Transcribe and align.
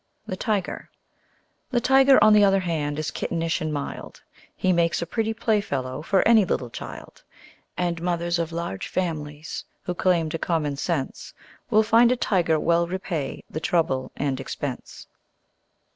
The 0.25 0.35
Tiger 0.35 0.89
The 1.69 1.79
Tiger 1.79 2.17
on 2.23 2.33
the 2.33 2.43
other 2.43 2.61
hand, 2.61 2.97
is 2.97 3.11
kittenish 3.11 3.61
and 3.61 3.71
mild, 3.71 4.19
He 4.55 4.73
makes 4.73 4.99
a 4.99 5.05
pretty 5.05 5.31
playfellow 5.31 6.01
for 6.01 6.27
any 6.27 6.43
little 6.43 6.71
child; 6.71 7.21
And 7.77 8.01
mothers 8.01 8.39
of 8.39 8.51
large 8.51 8.87
families 8.87 9.63
(who 9.83 9.93
claim 9.93 10.29
to 10.31 10.39
common 10.39 10.75
sense) 10.77 11.35
Will 11.69 11.83
find 11.83 12.11
a 12.11 12.15
Tiger 12.15 12.59
well 12.59 12.87
repay 12.87 13.43
the 13.47 13.59
trouble 13.59 14.11
and 14.15 14.39
expense. 14.39 15.05